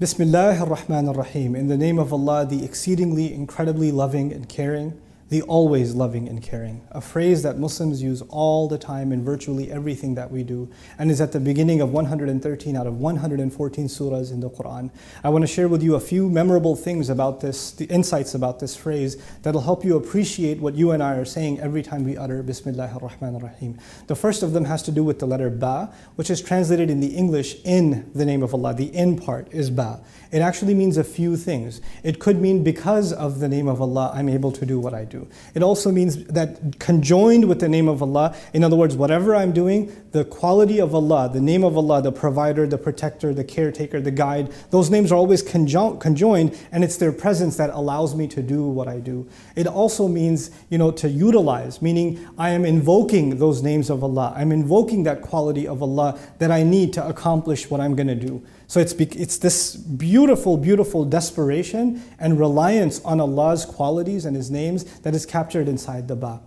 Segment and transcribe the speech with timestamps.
[0.00, 1.54] Bismillah ar-Rahman ar-Rahim.
[1.54, 4.98] In the name of Allah, the exceedingly, incredibly loving and caring,
[5.30, 6.82] the always loving and caring.
[6.90, 10.68] A phrase that Muslims use all the time in virtually everything that we do
[10.98, 14.90] and is at the beginning of 113 out of 114 surahs in the Quran.
[15.22, 18.58] I want to share with you a few memorable things about this, the insights about
[18.58, 22.16] this phrase that'll help you appreciate what you and I are saying every time we
[22.16, 23.78] utter Bismillah ar-Rahman ar-Rahim.
[24.08, 26.98] The first of them has to do with the letter Ba, which is translated in
[26.98, 28.74] the English in the name of Allah.
[28.74, 30.02] The in part is Ba.
[30.32, 31.80] It actually means a few things.
[32.02, 35.04] It could mean because of the name of Allah, I'm able to do what I
[35.04, 35.19] do.
[35.54, 39.52] It also means that conjoined with the name of Allah, in other words, whatever I'm
[39.52, 44.00] doing, the quality of Allah, the name of Allah, the provider, the protector, the caretaker,
[44.00, 48.42] the guide, those names are always conjoined, and it's their presence that allows me to
[48.42, 49.28] do what I do.
[49.56, 54.32] It also means, you know, to utilize, meaning I am invoking those names of Allah.
[54.36, 58.14] I'm invoking that quality of Allah that I need to accomplish what I'm going to
[58.14, 58.42] do.
[58.70, 64.84] So it's, it's this beautiful, beautiful desperation and reliance on Allah's qualities and His names
[65.00, 66.40] that is captured inside the Ba.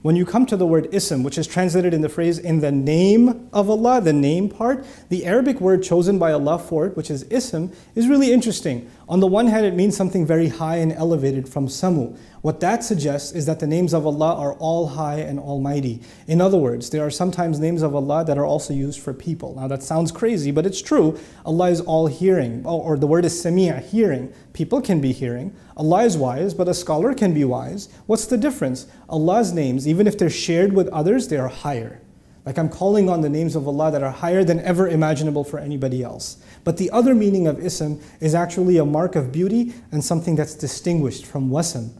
[0.00, 2.70] When you come to the word ism, which is translated in the phrase in the
[2.70, 7.10] name of Allah, the name part, the Arabic word chosen by Allah for it, which
[7.10, 8.88] is ism, is really interesting.
[9.08, 12.84] On the one hand, it means something very high and elevated from samu, what that
[12.84, 16.02] suggests is that the names of Allah are all high and almighty.
[16.26, 19.54] In other words, there are sometimes names of Allah that are also used for people.
[19.54, 21.18] Now that sounds crazy, but it's true.
[21.46, 24.30] Allah is all hearing, or the word is sami'a, hearing.
[24.52, 25.56] People can be hearing.
[25.74, 27.88] Allah is wise, but a scholar can be wise.
[28.04, 28.86] What's the difference?
[29.08, 32.02] Allah's names, even if they're shared with others, they are higher.
[32.46, 35.58] Like I'm calling on the names of Allah that are higher than ever imaginable for
[35.58, 36.36] anybody else.
[36.62, 40.54] But the other meaning of ism is actually a mark of beauty and something that's
[40.54, 41.90] distinguished from wasm.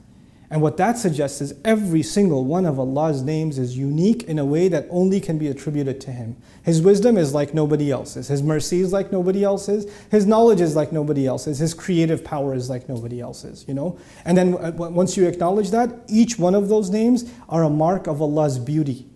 [0.50, 4.44] And what that suggests is every single one of Allah's names is unique in a
[4.44, 6.36] way that only can be attributed to Him.
[6.62, 8.28] His wisdom is like nobody else's.
[8.28, 9.90] His mercy is like nobody else's.
[10.10, 11.58] His knowledge is like nobody else's.
[11.58, 13.98] His creative power is like nobody else's, you know?
[14.24, 18.06] And then uh, once you acknowledge that, each one of those names are a mark
[18.06, 19.08] of Allah's beauty.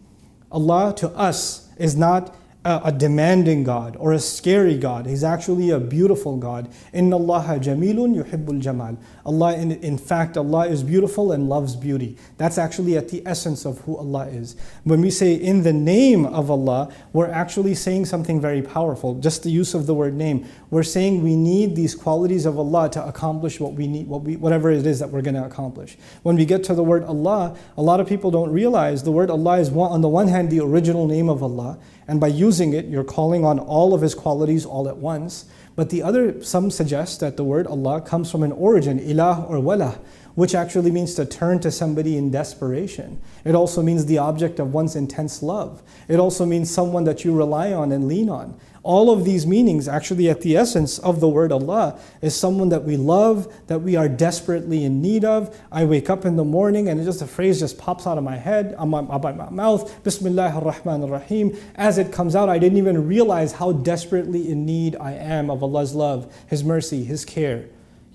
[0.50, 2.34] Allah to us is not
[2.68, 5.06] a, demanding God or a scary God.
[5.06, 6.68] He's actually a beautiful God.
[6.92, 8.98] Inna Allah jamilun yuhibbul jamal.
[9.24, 12.16] Allah, in, in fact, Allah is beautiful and loves beauty.
[12.36, 14.56] That's actually at the essence of who Allah is.
[14.84, 19.14] When we say in the name of Allah, we're actually saying something very powerful.
[19.14, 20.46] Just the use of the word name.
[20.70, 24.36] We're saying we need these qualities of Allah to accomplish what we need, what we,
[24.36, 25.96] whatever it is that we're going to accomplish.
[26.22, 29.30] When we get to the word Allah, a lot of people don't realize the word
[29.30, 32.57] Allah is one, on the one hand the original name of Allah, and by using
[32.60, 35.46] it, you're calling on all of His qualities all at once.
[35.76, 39.60] But the other, some suggest that the word Allah comes from an origin, ilah or
[39.60, 40.00] wala,
[40.34, 43.20] which actually means to turn to somebody in desperation.
[43.44, 45.82] It also means the object of one's intense love.
[46.08, 48.58] It also means someone that you rely on and lean on.
[48.88, 52.84] All of these meanings, actually, at the essence of the word Allah, is someone that
[52.84, 55.54] we love, that we are desperately in need of.
[55.70, 58.36] I wake up in the morning and just a phrase just pops out of my
[58.36, 61.54] head, um, um, out my, my mouth, Bismillah ar-Rahman ar-Rahim.
[61.74, 65.62] As it comes out, I didn't even realize how desperately in need I am of
[65.62, 67.66] Allah's love, His mercy, His care.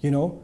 [0.02, 0.43] You know,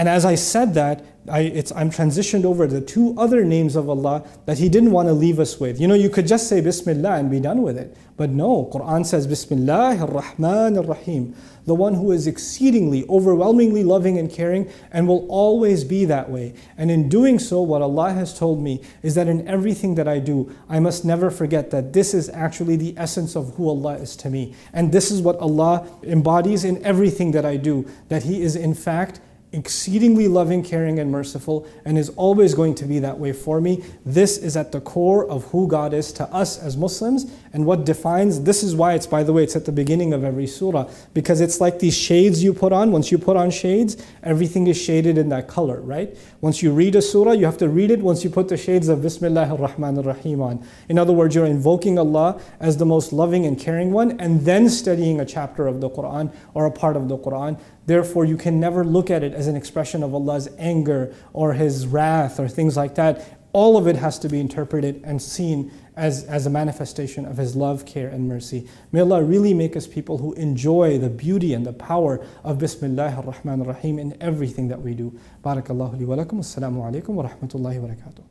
[0.00, 4.26] and as I said that, I, am transitioned over the two other names of Allah
[4.46, 5.78] that He didn't want to leave us with.
[5.78, 7.94] You know, you could just say Bismillah and be done with it.
[8.16, 11.34] But no, Quran says Bismillah ar-Rahman ar-Rahim.
[11.66, 16.54] The one who is exceedingly, overwhelmingly loving and caring and will always be that way.
[16.78, 20.18] And in doing so, what Allah has told me is that in everything that I
[20.18, 24.16] do, I must never forget that this is actually the essence of who Allah is
[24.16, 24.54] to me.
[24.72, 27.86] And this is what Allah embodies in everything that I do.
[28.08, 29.20] That He is in fact
[29.52, 33.84] exceedingly loving, caring, and merciful, and is always going to be that way for me.
[34.04, 37.84] This is at the core of who God is to us as Muslims, and what
[37.84, 40.88] defines this is why it's, by the way, it's at the beginning of every surah,
[41.14, 42.92] because it's like these shades you put on.
[42.92, 46.16] Once you put on shades, everything is shaded in that color, right?
[46.40, 48.88] Once you read a surah, you have to read it once you put the shades
[48.88, 50.64] of Bismillah ar-Rahman ar-Rahim on.
[50.88, 54.68] In other words, you're invoking Allah as the most loving and caring one, and then
[54.68, 57.60] studying a chapter of the Quran or a part of the Quran.
[57.86, 61.88] Therefore, you can never look at it as an expression of Allah's anger or His
[61.88, 63.38] wrath or things like that.
[63.52, 67.56] All of it has to be interpreted and seen as, as a manifestation of His
[67.56, 68.68] love, care, and mercy.
[68.92, 73.14] May Allah really make us people who enjoy the beauty and the power of Bismillah
[73.16, 75.18] ar-Rahman ar-Rahim in everything that we do.
[75.44, 76.40] Barakallahu li wa lakum.
[76.40, 78.24] Assalamu alaikum wa rahmatullahi wa barakatuh.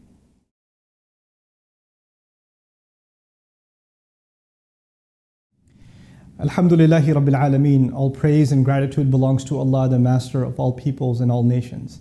[6.40, 7.94] Alhamdulillahi Rabbil Alameen.
[7.94, 12.00] All praise and gratitude belongs to Allah, the Master of all peoples and all nations.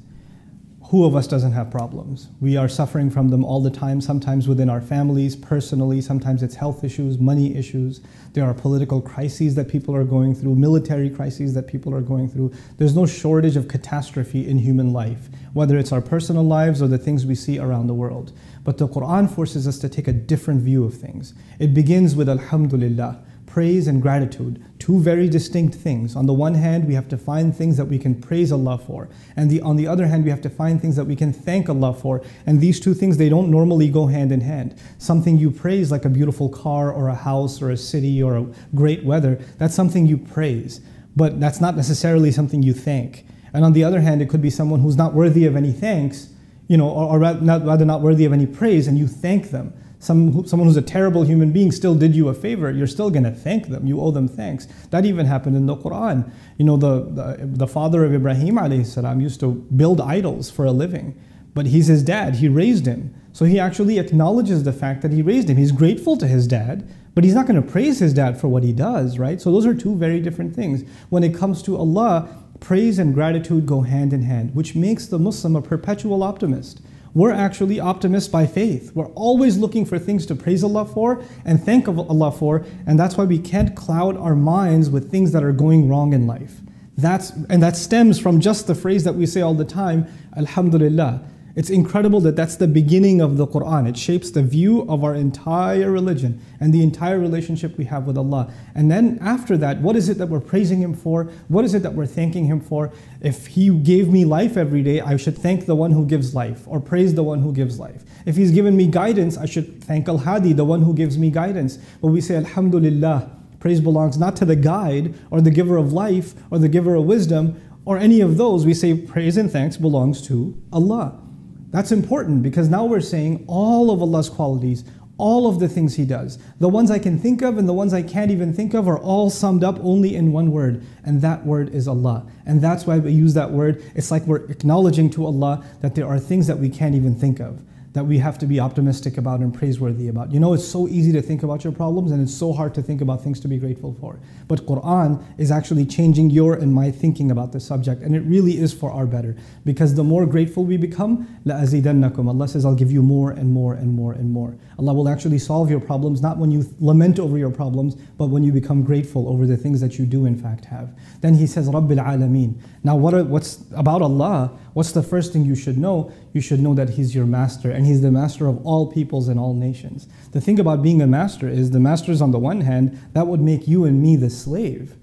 [0.88, 2.28] Who of us doesn't have problems?
[2.40, 6.54] We are suffering from them all the time, sometimes within our families, personally, sometimes it's
[6.54, 8.00] health issues, money issues.
[8.32, 12.30] There are political crises that people are going through, military crises that people are going
[12.30, 12.52] through.
[12.78, 16.96] There's no shortage of catastrophe in human life, whether it's our personal lives or the
[16.96, 18.32] things we see around the world.
[18.64, 21.34] But the Quran forces us to take a different view of things.
[21.58, 26.14] It begins with Alhamdulillah praise and gratitude, two very distinct things.
[26.14, 29.08] On the one hand, we have to find things that we can praise Allah for,
[29.36, 31.68] and the, on the other hand, we have to find things that we can thank
[31.68, 32.22] Allah for.
[32.46, 34.78] And these two things, they don't normally go hand in hand.
[34.98, 38.46] Something you praise, like a beautiful car or a house or a city or a
[38.74, 40.80] great weather, that's something you praise,
[41.16, 43.24] but that's not necessarily something you thank.
[43.52, 46.28] And on the other hand, it could be someone who's not worthy of any thanks,
[46.68, 49.72] you know, or, or not, rather not worthy of any praise, and you thank them.
[50.00, 53.24] Some, someone who's a terrible human being still did you a favor, you're still going
[53.24, 53.86] to thank them.
[53.86, 54.66] You owe them thanks.
[54.90, 56.30] That even happened in the Quran.
[56.56, 60.70] You know, the, the, the father of Ibrahim salam used to build idols for a
[60.70, 61.20] living,
[61.54, 62.36] but he's his dad.
[62.36, 63.12] He raised him.
[63.32, 65.56] So he actually acknowledges the fact that he raised him.
[65.56, 68.62] He's grateful to his dad, but he's not going to praise his dad for what
[68.62, 69.40] he does, right?
[69.40, 70.88] So those are two very different things.
[71.08, 72.28] When it comes to Allah,
[72.60, 76.80] praise and gratitude go hand in hand, which makes the Muslim a perpetual optimist
[77.14, 78.92] we're actually optimists by faith.
[78.94, 83.16] We're always looking for things to praise Allah for and thank Allah for, and that's
[83.16, 86.60] why we can't cloud our minds with things that are going wrong in life.
[86.96, 90.06] That's, and that stems from just the phrase that we say all the time,
[90.36, 91.22] Alhamdulillah.
[91.58, 93.88] It's incredible that that's the beginning of the Quran.
[93.88, 98.16] It shapes the view of our entire religion and the entire relationship we have with
[98.16, 98.52] Allah.
[98.76, 101.24] And then after that, what is it that we're praising Him for?
[101.48, 102.92] What is it that we're thanking Him for?
[103.20, 106.62] If He gave me life every day, I should thank the one who gives life
[106.68, 108.04] or praise the one who gives life.
[108.24, 111.28] If He's given me guidance, I should thank Al Hadi, the one who gives me
[111.28, 111.78] guidance.
[112.00, 113.32] But we say, Alhamdulillah.
[113.58, 117.06] Praise belongs not to the guide or the giver of life or the giver of
[117.06, 118.64] wisdom or any of those.
[118.64, 121.20] We say praise and thanks belongs to Allah.
[121.70, 124.84] That's important because now we're saying all of Allah's qualities,
[125.18, 127.92] all of the things He does, the ones I can think of and the ones
[127.92, 131.44] I can't even think of, are all summed up only in one word, and that
[131.44, 132.26] word is Allah.
[132.46, 133.82] And that's why we use that word.
[133.94, 137.40] It's like we're acknowledging to Allah that there are things that we can't even think
[137.40, 137.60] of
[137.93, 140.31] that we have to be optimistic about and praiseworthy about.
[140.31, 142.81] You know, it's so easy to think about your problems and it's so hard to
[142.81, 144.19] think about things to be grateful for.
[144.47, 148.57] But Quran is actually changing your and my thinking about the subject and it really
[148.57, 152.91] is for our better because the more grateful we become, لَأَزِيدَنَّكُمْ Allah says, I'll give
[152.91, 154.57] you more and more and more and more.
[154.79, 158.43] Allah will actually solve your problems not when you lament over your problems, but when
[158.43, 160.97] you become grateful over the things that you do in fact have.
[161.21, 162.59] Then He says, Rabbil Alameen.
[162.83, 164.51] Now, what are, what's about Allah?
[164.78, 166.12] What's the first thing you should know?
[166.32, 169.36] You should know that He's your master, and He's the master of all peoples and
[169.36, 170.06] all nations.
[170.30, 173.26] The thing about being a master is the master is on the one hand, that
[173.26, 174.94] would make you and me the slave.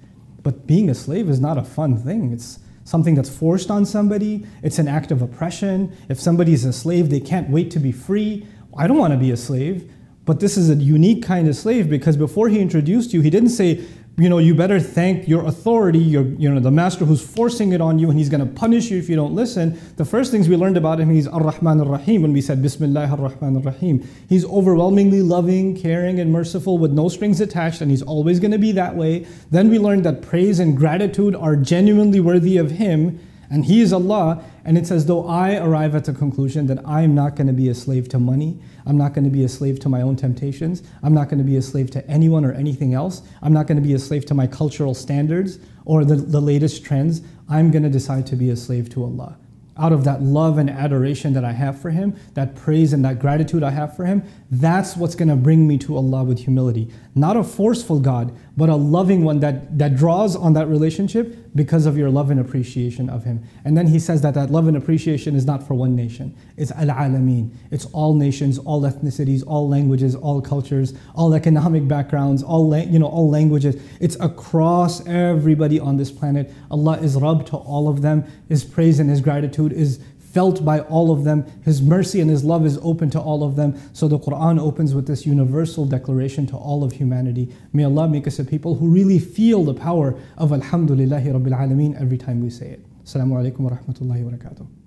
[0.44, 2.31] But being a slave is not a fun thing.
[2.31, 5.94] It's something that's forced on somebody, it's an act of oppression.
[6.07, 8.48] If somebody's a slave, they can't wait to be free.
[8.77, 9.92] I don't want to be a slave.
[10.24, 13.50] But this is a unique kind of slave because before he introduced you, he didn't
[13.50, 13.83] say,
[14.17, 17.81] you know, you better thank your authority, your, you know, the master who's forcing it
[17.81, 19.77] on you and he's going to punish you if you don't listen.
[19.97, 23.57] The first things we learned about him, he's Ar-Rahman Ar-Rahim when we said Bismillah Ar-Rahman
[23.57, 24.07] Ar-Rahim.
[24.29, 28.57] He's overwhelmingly loving, caring, and merciful with no strings attached and he's always going to
[28.57, 29.27] be that way.
[29.51, 33.19] Then we learned that praise and gratitude are genuinely worthy of him
[33.50, 34.44] and he is Allah.
[34.63, 37.69] And it's as though I arrive at the conclusion that I'm not going to be
[37.69, 38.59] a slave to money.
[38.86, 40.83] I'm not going to be a slave to my own temptations.
[41.03, 43.21] I'm not going to be a slave to anyone or anything else.
[43.42, 46.83] I'm not going to be a slave to my cultural standards or the, the latest
[46.83, 47.21] trends.
[47.47, 49.38] I'm going to decide to be a slave to Allah
[49.77, 53.20] out of that love and adoration that I have for Him, that praise and that
[53.20, 56.89] gratitude I have for Him, that's what's going to bring me to Allah with humility.
[57.13, 61.85] Not a forceful God, but a loving one that, that draws on that relationship because
[61.85, 63.43] of your love and appreciation of Him.
[63.65, 66.71] And then He says that that love and appreciation is not for one nation, it's
[66.71, 67.51] al alameen.
[67.71, 73.00] It's all nations, all ethnicities, all languages, all cultures, all economic backgrounds, all, la- you
[73.00, 73.81] know, all languages.
[74.00, 76.51] It's across everybody on this planet.
[76.71, 78.25] Allah is Rabb to all of them.
[78.47, 80.00] His praise and His gratitude is
[80.36, 81.46] felt by all of them.
[81.63, 83.80] His mercy and His love is open to all of them.
[83.94, 87.56] So the Quran opens with this universal declaration to all of humanity.
[87.72, 92.00] May Allah make us a people who really feel the power of Alhamdulillahi Rabbil Alameen
[92.00, 92.86] every time we say it.
[93.06, 94.85] Assalamu alaikum wa rahmatullahi wa barakatuh.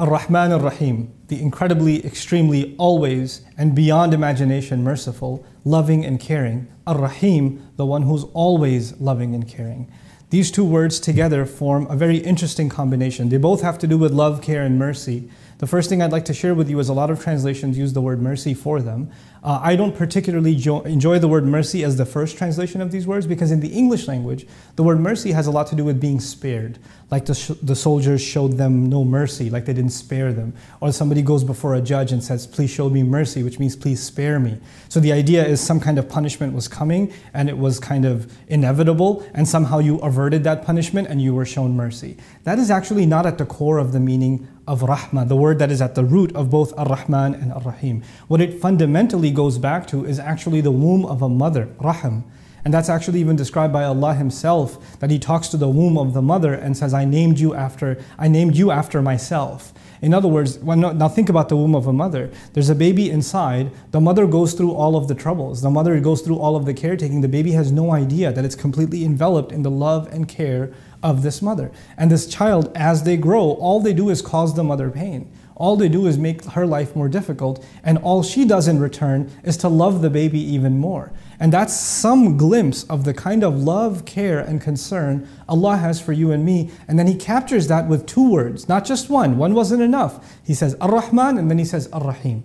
[0.00, 6.66] Ar-Rahman Ar-Rahim, the incredibly, extremely, always, and beyond imagination merciful, loving and caring.
[6.84, 9.88] Ar-Rahim, the one who's always loving and caring.
[10.30, 13.28] These two words together form a very interesting combination.
[13.28, 15.30] They both have to do with love, care, and mercy.
[15.58, 17.92] The first thing I'd like to share with you is a lot of translations use
[17.92, 19.12] the word mercy for them.
[19.44, 23.06] Uh, I don't particularly jo- enjoy the word mercy as the first translation of these
[23.06, 24.46] words because in the English language,
[24.76, 26.78] the word mercy has a lot to do with being spared.
[27.10, 30.54] Like the, the soldiers showed them no mercy, like they didn't spare them.
[30.80, 34.02] Or somebody goes before a judge and says, Please show me mercy, which means please
[34.02, 34.58] spare me.
[34.88, 38.32] So the idea is some kind of punishment was coming and it was kind of
[38.48, 42.16] inevitable, and somehow you averted that punishment and you were shown mercy.
[42.44, 45.70] That is actually not at the core of the meaning of Rahma, the word that
[45.70, 48.02] is at the root of both Ar Rahman and Ar Rahim.
[48.28, 52.24] What it fundamentally goes back to is actually the womb of a mother, Rahim.
[52.64, 56.14] And that's actually even described by Allah Himself, that He talks to the womb of
[56.14, 59.74] the mother and says, I named you after, I named you after myself.
[60.00, 62.30] In other words, now think about the womb of a mother.
[62.52, 63.70] There's a baby inside.
[63.90, 65.62] The mother goes through all of the troubles.
[65.62, 67.22] The mother goes through all of the caretaking.
[67.22, 70.72] The baby has no idea that it's completely enveloped in the love and care
[71.02, 71.70] of this mother.
[71.96, 75.30] And this child, as they grow, all they do is cause the mother pain.
[75.56, 79.30] All they do is make her life more difficult, and all she does in return
[79.44, 81.12] is to love the baby even more.
[81.38, 86.12] And that's some glimpse of the kind of love, care, and concern Allah has for
[86.12, 86.70] you and me.
[86.88, 89.38] And then He captures that with two words, not just one.
[89.38, 90.38] One wasn't enough.
[90.44, 92.44] He says Ar Rahman, and then He says Ar Rahim.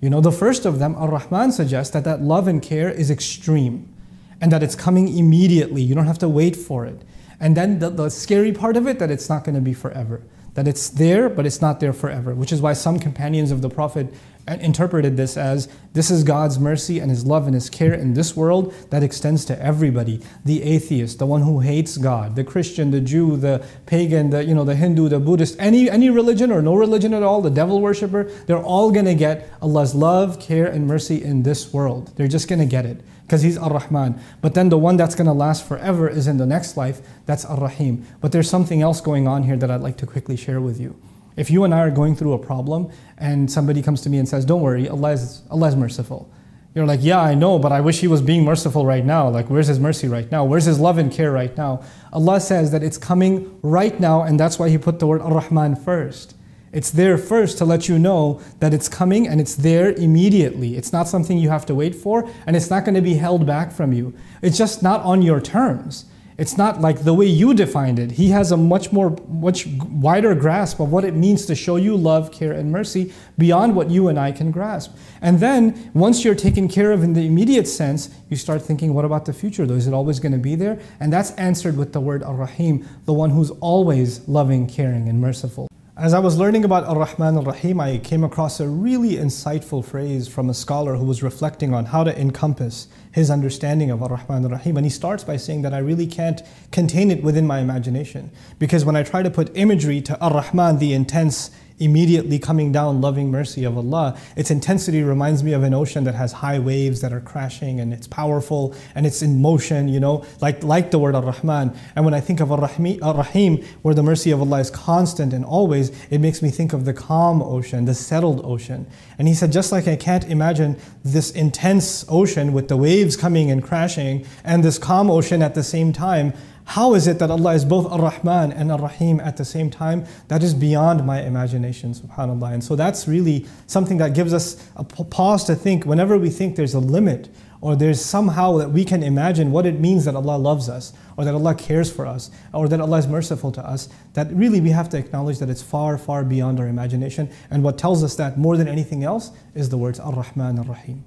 [0.00, 3.10] You know, the first of them, Ar Rahman, suggests that that love and care is
[3.10, 3.92] extreme
[4.40, 5.82] and that it's coming immediately.
[5.82, 7.02] You don't have to wait for it.
[7.40, 10.22] And then the, the scary part of it, that it's not going to be forever.
[10.56, 13.68] That it's there, but it's not there forever, which is why some companions of the
[13.70, 14.12] Prophet
[14.48, 18.36] interpreted this as this is God's mercy and His love and His care in this
[18.36, 20.20] world that extends to everybody.
[20.44, 24.54] The atheist, the one who hates God, the Christian, the Jew, the pagan, the you
[24.54, 27.80] know the Hindu, the Buddhist, any any religion or no religion at all, the devil
[27.80, 32.12] worshiper, they're all gonna get Allah's love, care, and mercy in this world.
[32.16, 34.20] They're just gonna get it because He's Ar Rahman.
[34.40, 37.44] But then the one that's going to last forever is in the next life, that's
[37.44, 38.06] Ar Rahim.
[38.20, 40.94] But there's something else going on here that I'd like to quickly share with you.
[41.36, 44.28] If you and I are going through a problem and somebody comes to me and
[44.28, 46.30] says, Don't worry, Allah is, Allah is merciful.
[46.74, 49.28] You're like, Yeah, I know, but I wish He was being merciful right now.
[49.28, 50.44] Like, where's His mercy right now?
[50.44, 51.82] Where's His love and care right now?
[52.12, 55.34] Allah says that it's coming right now, and that's why He put the word Ar
[55.34, 56.34] Rahman first.
[56.72, 60.76] It's there first to let you know that it's coming and it's there immediately.
[60.76, 63.46] It's not something you have to wait for and it's not going to be held
[63.46, 64.12] back from you.
[64.42, 66.04] It's just not on your terms.
[66.38, 68.12] It's not like the way you defined it.
[68.12, 71.96] He has a much more, much wider grasp of what it means to show you
[71.96, 74.94] love, care, and mercy beyond what you and I can grasp.
[75.22, 79.06] And then once you're taken care of in the immediate sense, you start thinking, what
[79.06, 79.64] about the future?
[79.64, 80.78] Though, is it always going to be there?
[81.00, 85.68] And that's answered with the word Ar-Rahim, the one who's always loving, caring, and merciful.
[85.98, 89.82] As I was learning about Ar Rahman Ar Rahim, I came across a really insightful
[89.82, 94.10] phrase from a scholar who was reflecting on how to encompass his understanding of Ar
[94.10, 94.76] Rahman Ar Rahim.
[94.76, 98.30] And he starts by saying that I really can't contain it within my imagination.
[98.58, 103.00] Because when I try to put imagery to Ar Rahman, the intense, immediately coming down
[103.00, 104.18] loving mercy of Allah.
[104.34, 107.92] Its intensity reminds me of an ocean that has high waves that are crashing and
[107.92, 111.76] it's powerful and it's in motion, you know, like, like the word Ar-Rahman.
[111.94, 115.90] And when I think of Ar-Rahim, where the mercy of Allah is constant and always,
[116.10, 118.86] it makes me think of the calm ocean, the settled ocean.
[119.18, 123.50] And he said, just like I can't imagine this intense ocean with the waves coming
[123.50, 126.32] and crashing and this calm ocean at the same time,
[126.66, 130.04] how is it that Allah is both Ar-Rahman and Ar-Rahim at the same time?
[130.26, 132.52] That is beyond my imagination, subhanAllah.
[132.52, 136.56] And so that's really something that gives us a pause to think whenever we think
[136.56, 137.28] there's a limit
[137.60, 141.24] or there's somehow that we can imagine what it means that Allah loves us or
[141.24, 144.70] that Allah cares for us or that Allah is merciful to us, that really we
[144.70, 147.30] have to acknowledge that it's far, far beyond our imagination.
[147.48, 151.04] And what tells us that more than anything else is the words Ar-Rahman Ar-Rahim.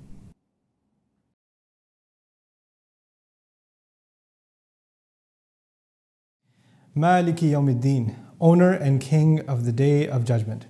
[6.97, 10.65] Maliki Yawmiddin, owner and king of the day of judgment.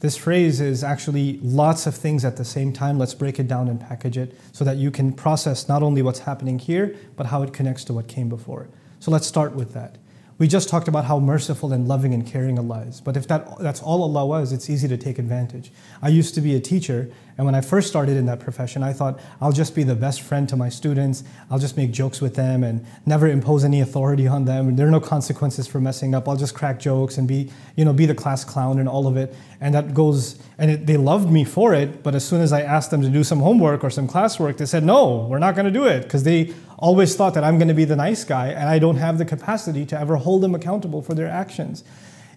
[0.00, 2.98] This phrase is actually lots of things at the same time.
[2.98, 6.18] Let's break it down and package it so that you can process not only what's
[6.20, 8.68] happening here, but how it connects to what came before.
[8.98, 9.98] So let's start with that.
[10.38, 13.00] We just talked about how merciful and loving and caring Allah is.
[13.00, 15.70] But if that, that's all Allah was, it's easy to take advantage.
[16.02, 18.92] I used to be a teacher, and when I first started in that profession, I
[18.92, 21.24] thought I'll just be the best friend to my students.
[21.50, 24.76] I'll just make jokes with them and never impose any authority on them.
[24.76, 26.28] There are no consequences for messing up.
[26.28, 29.16] I'll just crack jokes and be, you know, be the class clown and all of
[29.16, 29.34] it.
[29.60, 32.02] And that goes, and it, they loved me for it.
[32.02, 34.66] But as soon as I asked them to do some homework or some classwork, they
[34.66, 37.68] said, no, we're not going to do it because they always thought that I'm going
[37.68, 40.54] to be the nice guy and I don't have the capacity to ever hold them
[40.54, 41.82] accountable for their actions.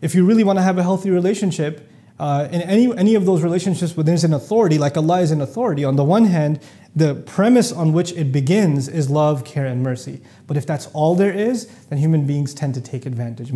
[0.02, 3.42] If you really want to have a healthy relationship, uh, in any, any of those
[3.42, 6.62] relationships there's an authority, like Allah is an authority, on the one hand,
[6.96, 10.22] the premise on which it begins is love, care, and mercy.
[10.48, 13.52] But if that's all there is, then human beings tend to take advantage.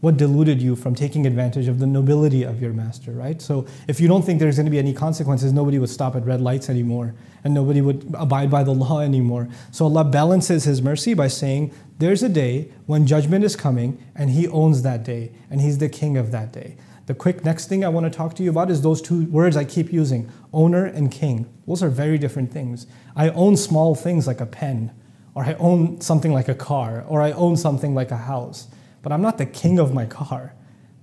[0.00, 3.40] What deluded you from taking advantage of the nobility of your master, right?
[3.40, 6.24] So if you don't think there's going to be any consequences, nobody would stop at
[6.24, 9.48] red lights anymore and nobody would abide by the law anymore.
[9.70, 14.30] So Allah balances His mercy by saying, There's a day when judgment is coming and
[14.30, 16.76] He owns that day and He's the king of that day.
[17.06, 19.56] The quick next thing I want to talk to you about is those two words
[19.56, 21.46] I keep using owner and king.
[21.66, 22.88] Those are very different things.
[23.14, 24.92] I own small things like a pen,
[25.34, 28.66] or I own something like a car, or I own something like a house,
[29.06, 30.52] but I'm not the king of my car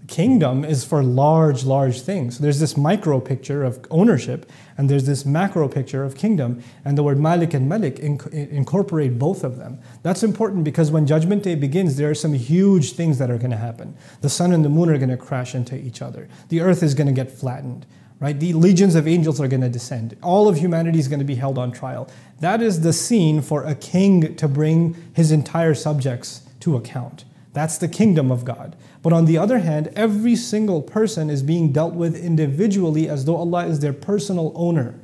[0.01, 2.35] The kingdom is for large, large things.
[2.35, 6.61] So there's this micro picture of ownership, and there's this macro picture of kingdom.
[6.83, 9.79] And the word Malik and Malik inc- incorporate both of them.
[10.01, 13.51] That's important because when Judgment Day begins, there are some huge things that are going
[13.51, 13.95] to happen.
[14.19, 16.95] The sun and the moon are going to crash into each other, the earth is
[16.95, 17.85] going to get flattened.
[18.19, 18.37] Right?
[18.37, 20.17] The legions of angels are going to descend.
[20.21, 22.09] All of humanity is going to be held on trial.
[22.41, 27.23] That is the scene for a king to bring his entire subjects to account.
[27.53, 28.75] That's the kingdom of God.
[29.01, 33.35] But on the other hand, every single person is being dealt with individually as though
[33.35, 34.99] Allah is their personal owner.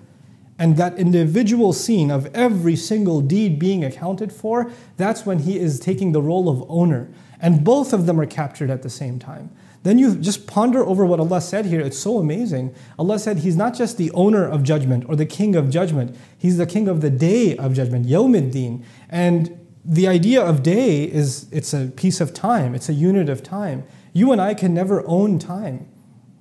[0.58, 5.80] And that individual scene of every single deed being accounted for, that's when He is
[5.80, 7.10] taking the role of owner.
[7.40, 9.52] And both of them are captured at the same time.
[9.84, 11.80] Then you just ponder over what Allah said here.
[11.80, 12.76] It's so amazing.
[12.98, 16.58] Allah said He's not just the owner of judgment or the king of judgment, He's
[16.58, 18.84] the king of the day of judgment, Yawmiddin.
[19.10, 23.44] And the idea of day is it's a piece of time, it's a unit of
[23.44, 23.84] time.
[24.14, 25.88] You and I can never own time.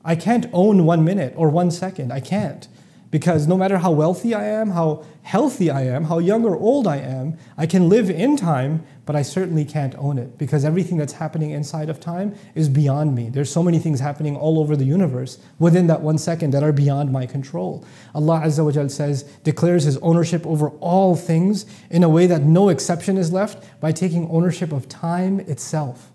[0.04, 2.12] I can't own one minute or one second.
[2.12, 2.66] I can't.
[3.10, 6.86] Because no matter how wealthy I am, how healthy I am, how young or old
[6.86, 10.98] I am, I can live in time, but I certainly can't own it because everything
[10.98, 13.30] that's happening inside of time is beyond me.
[13.30, 16.72] There's so many things happening all over the universe within that one second that are
[16.72, 17.82] beyond my control.
[18.14, 22.42] Allah Azza wa Jal says, declares His ownership over all things in a way that
[22.42, 26.12] no exception is left by taking ownership of time itself.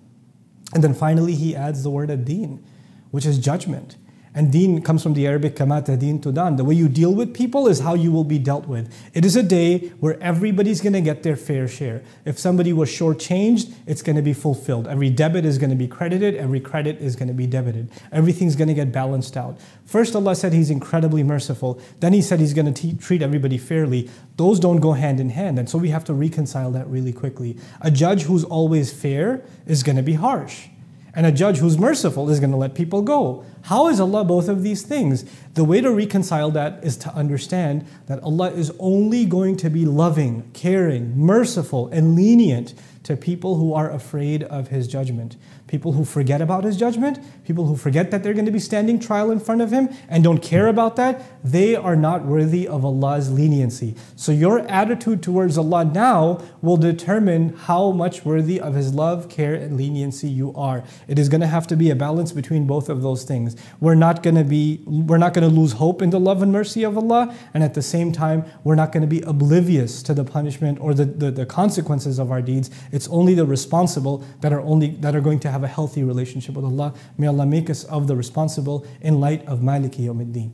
[0.75, 2.63] And then finally, He adds the word ad-din,
[3.09, 3.95] which is judgment.
[4.35, 6.57] And deen comes from the Arabic kamata deen tudan.
[6.57, 8.91] The way you deal with people is how you will be dealt with.
[9.13, 12.01] It is a day where everybody's going to get their fair share.
[12.25, 14.87] If somebody was shortchanged, it's going to be fulfilled.
[14.87, 17.91] Every debit is going to be credited, every credit is going to be debited.
[18.11, 19.59] Everything's going to get balanced out.
[19.85, 21.79] First, Allah said He's incredibly merciful.
[21.99, 24.09] Then He said He's going to treat everybody fairly.
[24.37, 25.59] Those don't go hand in hand.
[25.59, 27.57] And so we have to reconcile that really quickly.
[27.81, 30.69] A judge who's always fair is going to be harsh.
[31.15, 33.45] And a judge who's merciful is going to let people go.
[33.63, 35.25] How is Allah both of these things?
[35.53, 39.85] The way to reconcile that is to understand that Allah is only going to be
[39.85, 42.73] loving, caring, merciful, and lenient
[43.03, 45.37] to people who are afraid of His judgment
[45.73, 49.00] people who forget about his judgment, people who forget that they're going to be standing
[49.00, 52.86] trial in front of him and don't care about that, they are not worthy of
[52.86, 53.96] Allah's leniency.
[54.16, 59.53] So your attitude towards Allah now will determine how much worthy of his love, care,
[59.53, 60.84] and leniency you are.
[61.08, 63.56] It is going to have to be a balance between both of those things.
[63.79, 66.51] We're not going to be we're not going to lose hope in the love and
[66.51, 70.14] mercy of Allah, and at the same time, we're not going to be oblivious to
[70.14, 72.70] the punishment or the, the, the consequences of our deeds.
[72.92, 76.56] It's only the responsible that are only that are going to have a healthy relationship
[76.56, 76.94] with Allah.
[77.18, 80.52] May Allah make us of the responsible in light of Maliki Yawmiddin.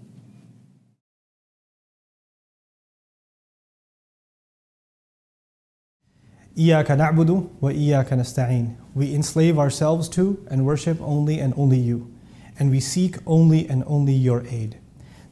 [6.57, 8.77] إياك نعبد وإياك نستعين.
[8.95, 12.13] We enslave ourselves to and worship only and only you.
[12.59, 14.79] And we seek only and only your aid.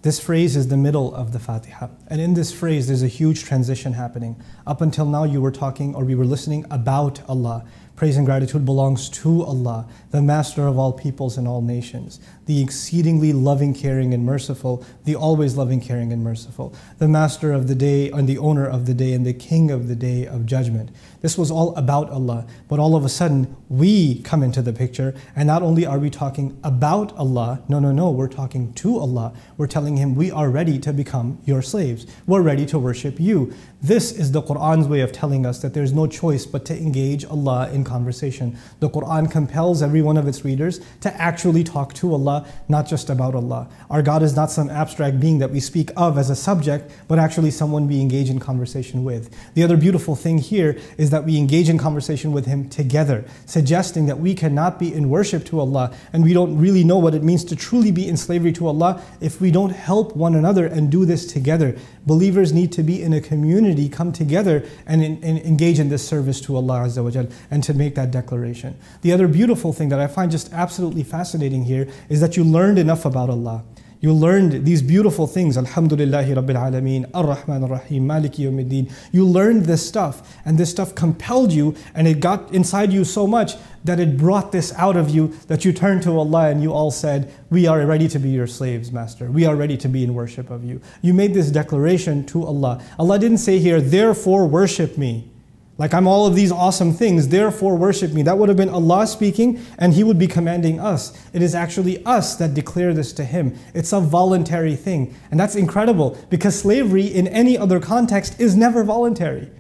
[0.03, 1.87] This phrase is the middle of the Fatiha.
[2.09, 4.35] And in this phrase, there's a huge transition happening.
[4.67, 7.65] Up until now, you were talking or we were listening about Allah.
[7.98, 12.64] Praise and gratitude belongs to Allah, the master of all peoples and all nations, the
[12.64, 17.76] exceedingly loving, caring, and merciful, the always loving, caring, and merciful, the master of the
[17.76, 20.90] day and the owner of the day and the king of the day of judgment.
[21.22, 25.14] This was all about Allah, but all of a sudden we come into the picture,
[25.36, 29.34] and not only are we talking about Allah, no, no, no, we're talking to Allah.
[29.58, 33.54] We're telling Him we are ready to become your slaves, we're ready to worship you.
[33.82, 37.26] This is the Quran's way of telling us that there's no choice but to engage
[37.26, 38.58] Allah in conversation.
[38.80, 42.37] The Quran compels every one of its readers to actually talk to Allah,
[42.68, 43.68] not just about Allah.
[43.90, 47.20] Our God is not some abstract being that we speak of as a subject, but
[47.20, 49.34] actually someone we engage in conversation with.
[49.54, 54.06] The other beautiful thing here is that we engage in conversation with Him together, suggesting
[54.08, 57.24] that we cannot be in worship to Allah and we don't really know what it
[57.24, 60.92] means to truly be in slavery to Allah if we don't help one another and
[60.92, 61.76] do this together.
[62.06, 66.08] Believers need to be in a community, come together and, in, and engage in this
[66.08, 68.78] service to Allah Azza wa and to make that declaration.
[69.02, 72.80] The other beautiful thing that I find just absolutely fascinating here is that you learned
[72.80, 73.64] enough about Allah.
[74.00, 75.58] You learned these beautiful things.
[75.58, 78.92] Alhamdulillahi Rabbil Alameen, Ar-Rahman Ar-Rahim, Maliki Yawmiddin.
[79.12, 83.26] You learned this stuff, and this stuff compelled you, and it got inside you so
[83.26, 86.74] much that it brought this out of you that you turned to Allah and you
[86.74, 89.32] all said, We are ready to be your slaves, Master.
[89.32, 90.80] We are ready to be in worship of you.
[91.02, 92.84] You made this declaration to Allah.
[93.00, 95.32] Allah didn't say here, Therefore worship me.
[95.78, 98.24] Like I'm all of these awesome things, therefore worship me.
[98.24, 101.18] That would have been Allah speaking, and He would be commanding us.
[101.34, 103.56] It is actually us that declare this to Him.
[103.76, 105.16] It's a voluntary thing.
[105.30, 109.52] And that's incredible because slavery in any other context is never voluntary.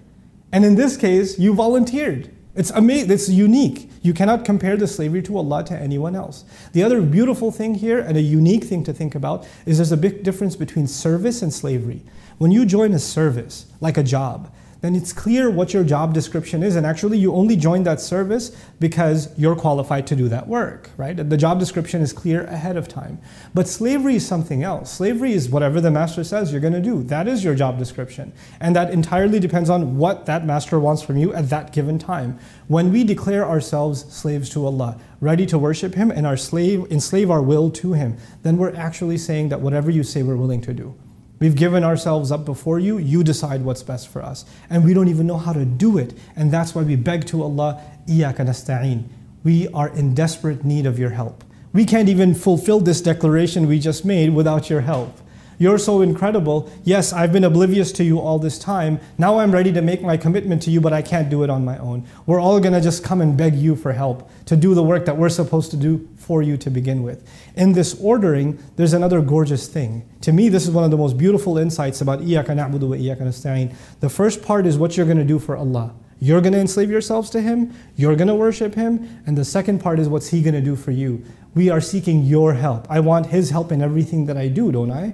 [0.51, 2.33] And in this case, you volunteered.
[2.55, 3.91] It's amazing, it's unique.
[4.01, 6.43] You cannot compare the slavery to Allah to anyone else.
[6.73, 9.97] The other beautiful thing here, and a unique thing to think about, is there's a
[9.97, 12.01] big difference between service and slavery.
[12.39, 14.51] When you join a service, like a job,
[14.81, 16.75] then it's clear what your job description is.
[16.75, 21.17] And actually, you only join that service because you're qualified to do that work, right?
[21.17, 23.19] The job description is clear ahead of time.
[23.53, 24.91] But slavery is something else.
[24.91, 27.03] Slavery is whatever the master says you're going to do.
[27.03, 28.33] That is your job description.
[28.59, 32.39] And that entirely depends on what that master wants from you at that given time.
[32.67, 37.31] When we declare ourselves slaves to Allah, ready to worship Him, and our slave, enslave
[37.31, 40.73] our will to Him, then we're actually saying that whatever you say, we're willing to
[40.73, 40.95] do.
[41.39, 44.45] We've given ourselves up before you, you decide what's best for us.
[44.69, 46.17] And we don't even know how to do it.
[46.35, 49.03] And that's why we beg to Allah, Iyaka nasta'een.
[49.43, 51.43] We are in desperate need of your help.
[51.73, 55.15] We can't even fulfill this declaration we just made without your help.
[55.59, 56.71] You're so incredible.
[56.83, 58.99] Yes, I've been oblivious to you all this time.
[59.17, 61.65] Now I'm ready to make my commitment to you, but I can't do it on
[61.65, 62.05] my own.
[62.27, 65.05] We're all going to just come and beg you for help to do the work
[65.05, 67.27] that we're supposed to do for you to begin with.
[67.55, 70.07] In this ordering, there's another gorgeous thing.
[70.21, 73.21] To me, this is one of the most beautiful insights about Iyaka na'budu wa Iyaka
[73.21, 73.73] nasta'in.
[73.99, 75.95] The first part is what you're going to do for Allah.
[76.19, 79.79] You're going to enslave yourselves to Him, you're going to worship Him, and the second
[79.79, 81.23] part is what's He going to do for you.
[81.55, 82.85] We are seeking your help.
[82.89, 85.13] I want His help in everything that I do, don't I?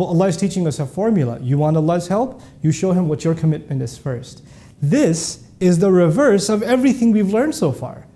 [0.00, 1.38] Well, Allah is teaching us a formula.
[1.42, 2.40] You want Allah's help?
[2.62, 4.42] You show Him what your commitment is first.
[4.80, 8.06] This is the reverse of everything we've learned so far.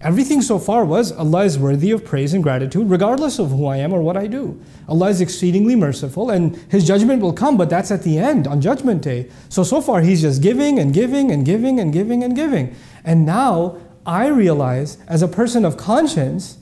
[0.00, 3.76] Everything so far was Allah is worthy of praise and gratitude regardless of who I
[3.76, 4.60] am or what I do.
[4.88, 8.60] Allah is exceedingly merciful and His judgment will come, but that's at the end on
[8.60, 9.30] Judgment Day.
[9.48, 12.74] So, so far He's just giving and giving and giving and giving and giving.
[13.04, 16.58] And now I realize as a person of conscience,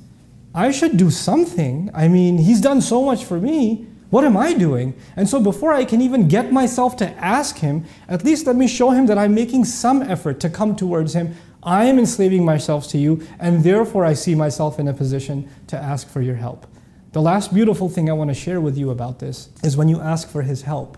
[0.55, 1.89] I should do something.
[1.95, 3.87] I mean, He's done so much for me.
[4.11, 4.95] What am I doing?
[5.17, 8.69] And so, before I can even get myself to ask Him, at least let me
[8.69, 11.35] show Him that I'm making some effort to come towards Him.
[11.63, 15.77] I am enslaving myself to you, and therefore I see myself in a position to
[15.77, 16.67] ask for your help.
[17.13, 20.01] The last beautiful thing I want to share with you about this is when you
[20.01, 20.97] ask for His help.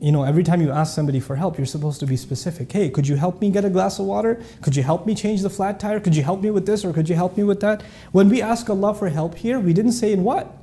[0.00, 2.72] You know, every time you ask somebody for help, you're supposed to be specific.
[2.72, 4.42] Hey, could you help me get a glass of water?
[4.62, 6.00] Could you help me change the flat tire?
[6.00, 7.82] Could you help me with this or could you help me with that?
[8.12, 10.54] When we ask Allah for help here, we didn't say in what?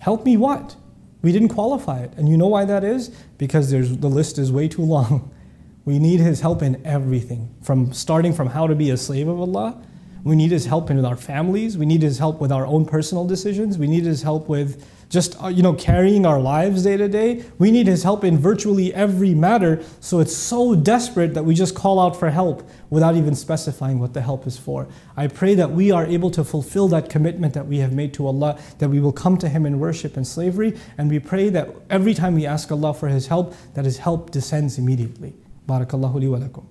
[0.00, 0.76] Help me what?
[1.22, 2.12] We didn't qualify it.
[2.16, 3.08] And you know why that is?
[3.38, 5.30] Because there's, the list is way too long.
[5.86, 9.40] We need His help in everything, from starting from how to be a slave of
[9.40, 9.82] Allah.
[10.22, 11.78] We need His help in with our families.
[11.78, 13.78] We need His help with our own personal decisions.
[13.78, 17.44] We need His help with just uh, you know carrying our lives day to day.
[17.58, 19.82] We need His help in virtually every matter.
[20.00, 24.14] So it's so desperate that we just call out for help without even specifying what
[24.14, 24.88] the help is for.
[25.16, 28.26] I pray that we are able to fulfill that commitment that we have made to
[28.26, 31.70] Allah, that we will come to Him in worship and slavery, and we pray that
[31.88, 35.34] every time we ask Allah for His help, that His help descends immediately.
[35.66, 36.64] Barakallahu li wa lakum.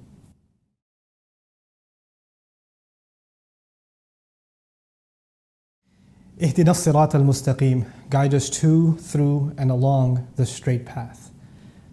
[6.40, 11.32] Ihdina sirat الْمُسْتَقِيمِ guide us to, through, and along the straight path.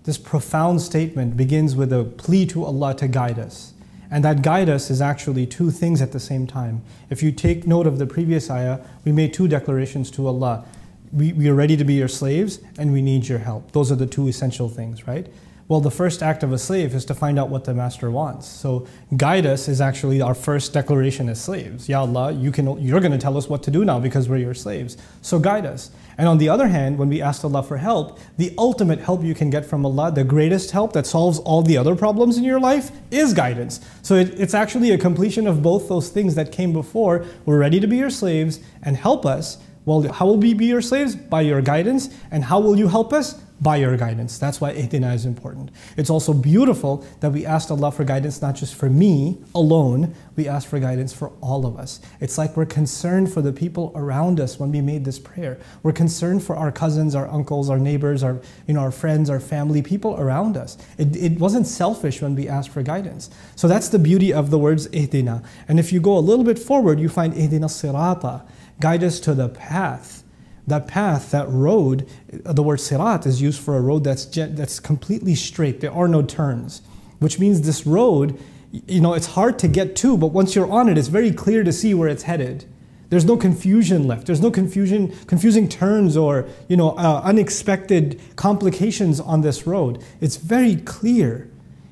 [0.04, 3.72] This profound statement begins with a plea to Allah to guide us.
[4.08, 6.82] And that guide us is actually two things at the same time.
[7.10, 10.64] If you take note of the previous ayah, we made two declarations to Allah.
[11.12, 13.72] We, we are ready to be your slaves and we need your help.
[13.72, 15.26] Those are the two essential things, right?
[15.68, 18.46] Well, the first act of a slave is to find out what the master wants.
[18.46, 21.88] So, guide us is actually our first declaration as slaves.
[21.88, 24.36] Ya Allah, you can, you're going to tell us what to do now because we're
[24.36, 24.96] your slaves.
[25.22, 25.90] So, guide us.
[26.18, 29.34] And on the other hand, when we ask Allah for help, the ultimate help you
[29.34, 32.60] can get from Allah, the greatest help that solves all the other problems in your
[32.60, 33.80] life, is guidance.
[34.02, 37.26] So, it, it's actually a completion of both those things that came before.
[37.44, 39.58] We're ready to be your slaves and help us.
[39.84, 41.16] Well, how will we be your slaves?
[41.16, 42.08] By your guidance.
[42.30, 43.40] And how will you help us?
[43.60, 44.38] By your guidance.
[44.38, 45.70] That's why ihdina is important.
[45.96, 50.46] It's also beautiful that we asked Allah for guidance not just for me alone, we
[50.46, 52.00] asked for guidance for all of us.
[52.20, 55.58] It's like we're concerned for the people around us when we made this prayer.
[55.82, 59.40] We're concerned for our cousins, our uncles, our neighbors, our, you know, our friends, our
[59.40, 60.76] family, people around us.
[60.98, 63.30] It, it wasn't selfish when we asked for guidance.
[63.54, 65.42] So that's the beauty of the words ihdina.
[65.66, 68.42] And if you go a little bit forward, you find ihdina sirata,
[68.80, 70.24] guide us to the path
[70.66, 75.34] that path, that road, the word sirat is used for a road that's, that's completely
[75.34, 75.80] straight.
[75.80, 76.82] There are no turns,
[77.18, 78.38] which means this road,
[78.72, 81.62] you know, it's hard to get to, but once you're on it, it's very clear
[81.62, 82.64] to see where it's headed.
[83.08, 84.26] There's no confusion left.
[84.26, 90.02] There's no confusion, confusing turns or you know uh, unexpected complications on this road.
[90.20, 91.48] It's very clear.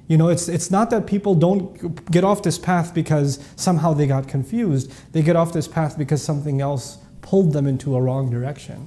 [0.09, 4.07] You know, it's it's not that people don't get off this path because somehow they
[4.07, 4.93] got confused.
[5.13, 8.87] They get off this path because something else pulled them into a wrong direction.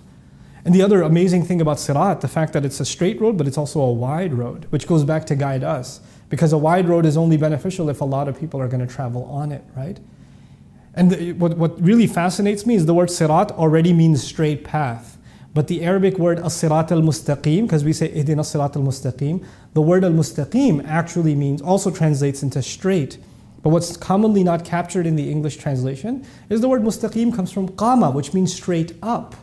[0.64, 3.48] And the other amazing thing about Sirat, the fact that it's a straight road, but
[3.48, 6.02] it's also a wide road, which goes back to guide us.
[6.30, 8.94] Because a wide road is only beneficial if a lot of people are going to
[8.94, 9.98] travel on it, right?
[10.94, 15.18] And the, what, what really fascinates me is the word sirat already means straight path.
[15.54, 20.86] But the Arabic word as-sirat al-mustaqim, because we say ihdina sirat al-mustaqim, the word al-mustaqim
[20.86, 23.18] actually means, also translates into straight.
[23.62, 27.70] But what's commonly not captured in the English translation is the word mustaqim comes from
[27.70, 29.36] qama, which means straight up.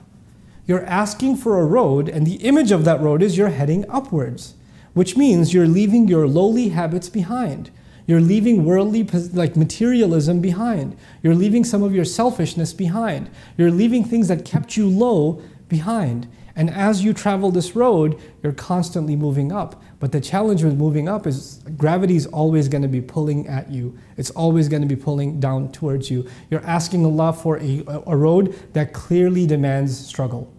[0.67, 4.55] You're asking for a road, and the image of that road is you're heading upwards,
[4.95, 7.71] which means you're leaving your lowly habits behind.
[8.07, 10.97] You're leaving worldly like materialism behind.
[11.23, 13.31] You're leaving some of your selfishness behind.
[13.57, 16.29] You're leaving things that kept you low behind.
[16.57, 19.83] And as you travel this road, you're constantly moving up.
[19.99, 23.71] But the challenge with moving up is gravity is always going to be pulling at
[23.71, 23.99] you.
[24.17, 26.29] It's always going to be pulling down towards you.
[26.51, 30.53] You're asking Allah for a, a road that clearly demands struggle.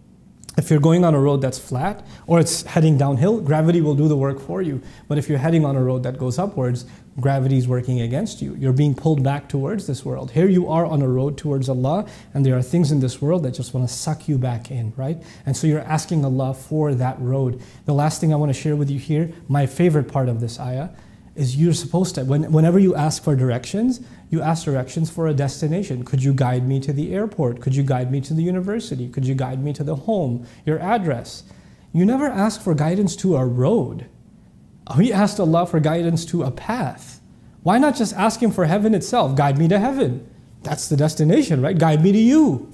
[0.58, 4.08] If you're going on a road that's flat or it's heading downhill, gravity will do
[4.08, 4.81] the work for you.
[5.08, 6.86] But if you're heading on a road that goes upwards,
[7.19, 8.56] gravity is working against you.
[8.56, 10.32] You're being pulled back towards this world.
[10.32, 13.43] Here you are on a road towards Allah, and there are things in this world
[13.43, 15.21] that just want to suck you back in, right?
[15.45, 17.62] And so you're asking Allah for that road.
[17.86, 20.60] The last thing I want to share with you here, my favorite part of this
[20.60, 20.89] ayah,
[21.36, 23.99] is you're supposed to, when, whenever you ask for directions,
[24.30, 26.04] you ask directions for a destination.
[26.04, 27.62] Could you guide me to the airport?
[27.62, 29.10] Could you guide me to the university?
[29.10, 31.43] Could you guide me to the home, your address?
[31.93, 34.08] You never ask for guidance to a road.
[34.87, 37.21] Oh, we asked Allah for guidance to a path.
[37.63, 39.35] Why not just ask Him for heaven itself?
[39.35, 40.29] Guide me to heaven.
[40.61, 41.77] That's the destination, right?
[41.77, 42.71] Guide me to you.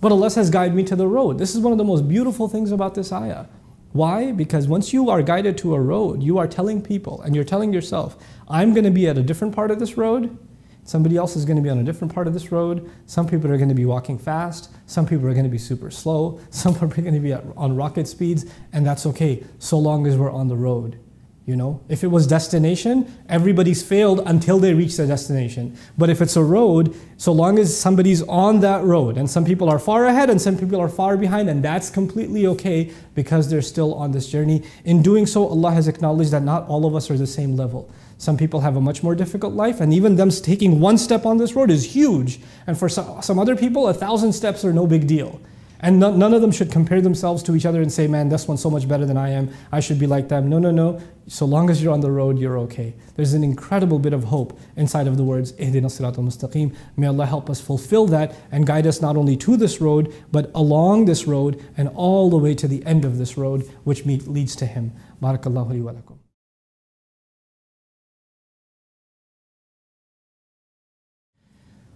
[0.00, 1.38] But Allah says, guide me to the road.
[1.38, 3.46] This is one of the most beautiful things about this ayah.
[3.92, 4.32] Why?
[4.32, 7.72] Because once you are guided to a road, you are telling people and you're telling
[7.72, 8.16] yourself,
[8.46, 10.36] I'm going to be at a different part of this road.
[10.84, 12.90] Somebody else is going to be on a different part of this road.
[13.06, 14.70] Some people are going to be walking fast.
[14.84, 16.40] Some people are going to be super slow.
[16.50, 18.44] Some are going to be on rocket speeds.
[18.72, 20.98] And that's okay, so long as we're on the road.
[21.46, 25.78] You know, if it was destination, everybody's failed until they reach the destination.
[25.96, 29.68] But if it's a road, so long as somebody's on that road, and some people
[29.68, 33.62] are far ahead and some people are far behind, and that's completely okay because they're
[33.62, 34.64] still on this journey.
[34.84, 37.88] In doing so, Allah has acknowledged that not all of us are the same level.
[38.18, 41.38] Some people have a much more difficult life, and even them taking one step on
[41.38, 42.40] this road is huge.
[42.66, 45.40] And for some other people, a thousand steps are no big deal.
[45.86, 48.48] And no, none of them should compare themselves to each other and say, man, this
[48.48, 49.50] one's so much better than I am.
[49.70, 50.48] I should be like them.
[50.48, 51.00] No, no, no.
[51.28, 52.92] So long as you're on the road, you're okay.
[53.14, 56.74] There's an incredible bit of hope inside of the words, Ihdina Sirat al-Mustaqim.
[56.96, 60.50] May Allah help us fulfill that and guide us not only to this road, but
[60.56, 64.56] along this road and all the way to the end of this road, which leads
[64.56, 64.92] to Him.
[65.22, 66.25] Barakallahu wa lakum.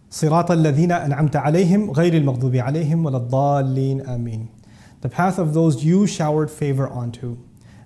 [0.09, 4.47] صراط الذين أنعمت عليهم غير المغضوب عليهم ولا الضالين آمين.
[5.01, 7.37] The path of those you showered favor onto,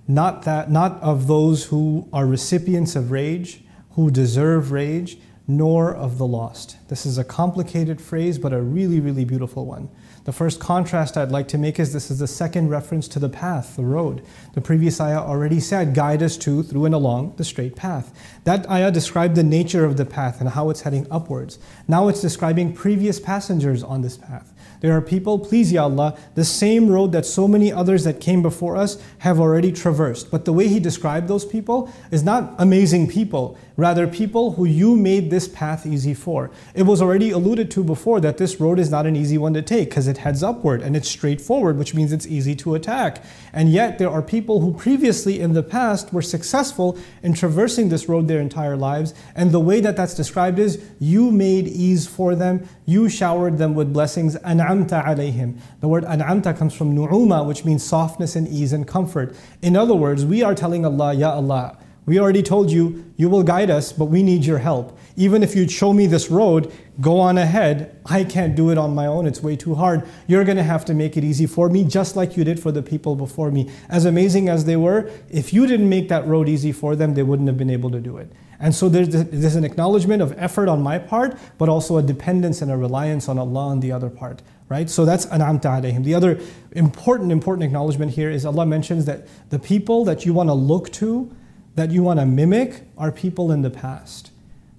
[0.06, 5.18] not that not of those who are recipients of rage, who deserve rage,
[5.50, 6.76] nor of the lost.
[6.88, 9.90] This is a complicated phrase, but a really, really beautiful one.
[10.24, 13.28] The first contrast I'd like to make is this is the second reference to the
[13.28, 14.22] path, the road.
[14.54, 18.12] The previous ayah already said, guide us to, through and along the straight path.
[18.44, 21.58] That ayah described the nature of the path and how it's heading upwards.
[21.87, 24.51] Now it's describing previous passengers on this path.
[24.81, 28.41] There are people, please Ya Allah, the same road that so many others that came
[28.41, 30.29] before us have already traversed.
[30.29, 34.95] But the way He described those people is not amazing people, rather people who you
[34.95, 36.51] made this path easy for.
[36.73, 39.61] It was already alluded to before that this road is not an easy one to
[39.61, 43.23] take because it heads upward and it's straightforward, which means it's easy to attack.
[43.55, 48.09] And yet there are people who previously in the past were successful in traversing this
[48.09, 49.13] road their entire lives.
[49.33, 53.73] And the way that that's described is you made ease for them, you showered them
[53.73, 55.57] with blessings, an'amta alayhim.
[55.79, 59.33] The word an'amta comes from nu'uma, which means softness and ease and comfort.
[59.61, 63.41] In other words, we are telling Allah, Ya Allah, we already told you, you will
[63.41, 64.97] guide us, but we need your help.
[65.15, 67.99] Even if you'd show me this road, go on ahead.
[68.05, 69.27] I can't do it on my own.
[69.27, 70.07] It's way too hard.
[70.27, 72.71] You're going to have to make it easy for me, just like you did for
[72.71, 73.69] the people before me.
[73.89, 77.23] As amazing as they were, if you didn't make that road easy for them, they
[77.23, 78.31] wouldn't have been able to do it.
[78.59, 82.61] And so there's, there's an acknowledgement of effort on my part, but also a dependence
[82.61, 84.41] and a reliance on Allah on the other part.
[84.67, 84.89] Right?
[84.89, 86.03] So that's an'amta alayhim.
[86.03, 86.39] The other
[86.71, 90.91] important, important acknowledgement here is Allah mentions that the people that you want to look
[90.93, 91.31] to,
[91.75, 94.31] that you want to mimic, are people in the past.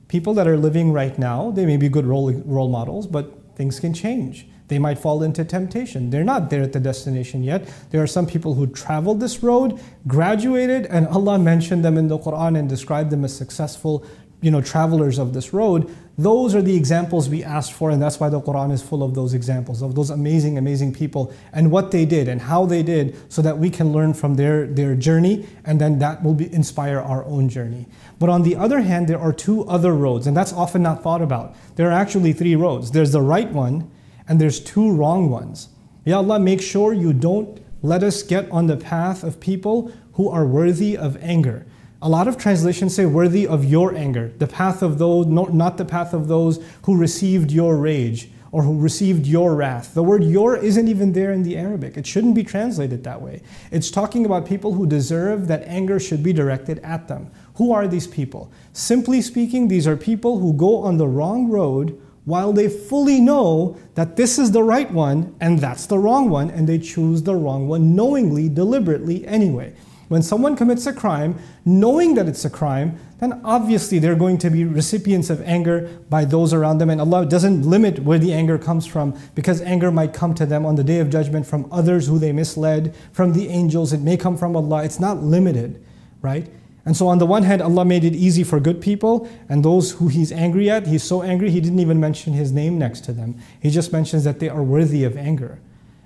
[0.09, 3.81] People that are living right now, they may be good role, role models, but things
[3.81, 4.47] can change.
[4.69, 6.11] They might fall into temptation.
[6.11, 7.69] They're not there at the destination yet.
[7.91, 12.19] There are some people who traveled this road, graduated, and Allah mentioned them in the
[12.19, 14.05] Quran and described them as successful
[14.41, 15.95] you know, travelers of this road.
[16.19, 19.15] Those are the examples we asked for, and that's why the Quran is full of
[19.15, 23.17] those examples, of those amazing, amazing people and what they did and how they did,
[23.31, 27.01] so that we can learn from their, their journey, and then that will be, inspire
[27.01, 27.87] our own journey.
[28.19, 31.21] But on the other hand, there are two other roads, and that's often not thought
[31.21, 31.55] about.
[31.77, 33.91] There are actually three roads there's the right one,
[34.29, 35.69] and there's two wrong ones.
[36.05, 40.31] Ya Allah, make sure you don't let us get on the path of people who
[40.31, 41.67] are worthy of anger.
[42.03, 45.85] A lot of translations say worthy of your anger, the path of those, not the
[45.85, 49.95] path of those who received your rage or who received your wrath.
[49.95, 51.97] The word your isn't even there in the Arabic.
[51.97, 53.43] It shouldn't be translated that way.
[53.71, 57.31] It's talking about people who deserve that anger should be directed at them.
[57.55, 58.53] Who are these people?
[58.73, 63.77] Simply speaking, these are people who go on the wrong road while they fully know
[63.95, 67.37] that this is the right one and that's the wrong one, and they choose the
[67.37, 69.73] wrong one knowingly, deliberately, anyway.
[70.09, 74.51] When someone commits a crime, knowing that it's a crime, then obviously they're going to
[74.51, 76.91] be recipients of anger by those around them.
[76.91, 80.65] And Allah doesn't limit where the anger comes from because anger might come to them
[80.65, 83.93] on the day of judgment from others who they misled, from the angels.
[83.93, 84.85] It may come from Allah.
[84.85, 85.85] It's not limited,
[86.23, 86.49] right?
[86.85, 89.91] And so, on the one hand, Allah made it easy for good people, and those
[89.93, 93.13] who He's angry at, He's so angry, He didn't even mention His name next to
[93.13, 93.37] them.
[93.61, 95.59] He just mentions that they are worthy of anger.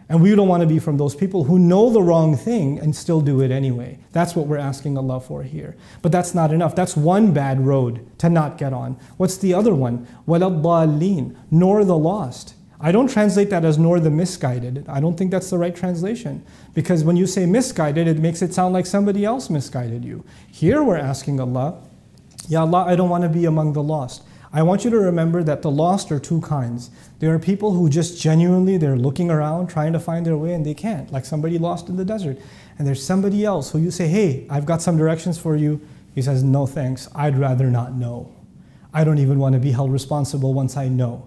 [0.10, 2.96] And we don't want to be from those people who know the wrong thing and
[2.96, 3.98] still do it anyway.
[4.12, 5.76] That's what we're asking Allah for here.
[6.04, 6.76] But that's not enough.
[6.76, 9.00] That's one bad road to not get on.
[9.18, 10.08] What's the other one?
[10.28, 12.54] وَلَضَّالِّينَ Nor the lost.
[12.80, 14.86] I don't translate that as nor the misguided.
[14.88, 16.46] I don't think that's the right translation.
[16.76, 20.24] Because when you say misguided, it makes it sound like somebody else misguided you.
[20.52, 21.82] Here we're asking Allah,
[22.48, 24.24] Ya Allah, I don't want to be among the lost.
[24.53, 26.91] I want you to remember that the lost are two kinds.
[27.21, 30.67] There are people who just genuinely they're looking around trying to find their way and
[30.67, 32.37] they can't, like somebody lost in the desert.
[32.77, 35.81] And there's somebody else who you say, "Hey, I've got some directions for you."
[36.15, 37.09] He says, "No, thanks.
[37.15, 38.31] I'd rather not know.
[38.93, 41.23] I don't even want to be held responsible once I know."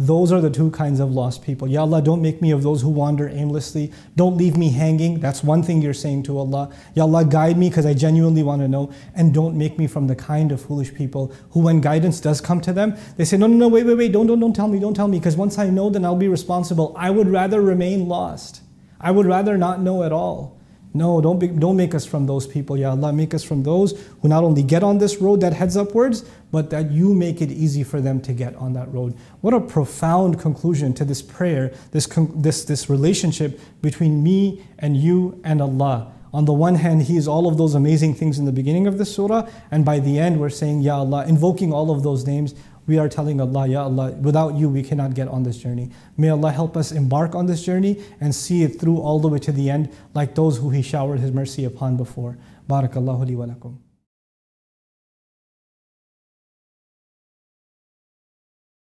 [0.00, 1.66] Those are the two kinds of lost people.
[1.66, 3.92] Ya Allah, don't make me of those who wander aimlessly.
[4.14, 5.18] Don't leave me hanging.
[5.18, 6.70] That's one thing you're saying to Allah.
[6.94, 8.92] Ya Allah, guide me because I genuinely want to know.
[9.16, 12.60] And don't make me from the kind of foolish people who, when guidance does come
[12.60, 14.78] to them, they say, No, no, no, wait, wait, wait, don't, don't, don't tell me,
[14.78, 16.94] don't tell me, because once I know, then I'll be responsible.
[16.96, 18.62] I would rather remain lost.
[19.00, 20.57] I would rather not know at all.
[20.94, 23.12] No, don't, be, don't make us from those people, Ya Allah.
[23.12, 26.70] Make us from those who not only get on this road that heads upwards, but
[26.70, 29.14] that you make it easy for them to get on that road.
[29.42, 35.40] What a profound conclusion to this prayer, this, this, this relationship between me and you
[35.44, 36.12] and Allah.
[36.32, 38.98] On the one hand, He is all of those amazing things in the beginning of
[38.98, 42.54] the surah, and by the end, we're saying, Ya Allah, invoking all of those names
[42.88, 45.90] we are telling Allah, Ya Allah, without you we cannot get on this journey.
[46.16, 49.38] May Allah help us embark on this journey and see it through all the way
[49.40, 52.38] to the end, like those who He showered His mercy upon before.
[52.68, 53.76] Barakallahu li wa lakum.